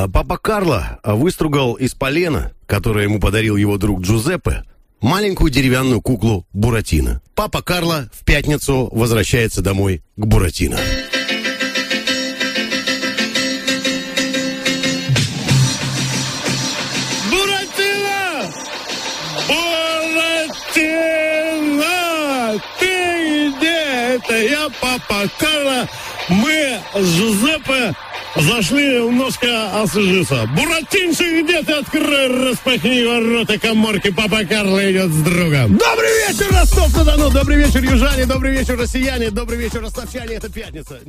А 0.00 0.06
папа 0.06 0.38
Карло 0.38 1.00
выстругал 1.02 1.74
из 1.74 1.92
полена, 1.92 2.52
которое 2.66 3.02
ему 3.02 3.18
подарил 3.18 3.56
его 3.56 3.78
друг 3.78 4.02
Джузеппе, 4.02 4.62
маленькую 5.00 5.50
деревянную 5.50 6.00
куклу 6.00 6.46
Буратино. 6.52 7.20
Папа 7.34 7.62
Карло 7.62 8.08
в 8.12 8.24
пятницу 8.24 8.88
возвращается 8.92 9.60
домой 9.60 10.04
к 10.14 10.24
Буратино. 10.24 10.78
Буратино! 17.28 18.52
Буратино! 21.58 22.60
Ты 22.78 23.50
где? 23.50 24.14
Это 24.14 24.38
я, 24.48 24.68
папа 24.80 25.28
Карло. 25.40 25.88
Мы 26.28 26.78
с 26.94 27.04
Жузеппе 27.04 27.96
зашли 28.36 29.00
немножко 29.00 29.82
освежиться. 29.82 30.48
Буратинчик, 30.56 31.44
где 31.44 31.62
ты? 31.62 31.72
Открой, 31.72 32.48
распахни 32.48 33.04
ворота 33.04 33.58
коморки. 33.58 34.10
Папа 34.10 34.44
Карло 34.44 34.90
идет 34.90 35.10
с 35.10 35.22
другом. 35.22 35.76
Добрый 35.76 36.28
вечер, 36.28 36.46
Ростов-на-Дону! 36.52 37.30
Добрый 37.30 37.56
вечер, 37.58 37.82
южане! 37.82 38.26
Добрый 38.26 38.52
вечер, 38.52 38.78
россияне! 38.78 39.30
Добрый 39.30 39.58
вечер, 39.58 39.82
ростовчане! 39.82 40.34
Это 40.34 40.50
пятница. 40.50 41.00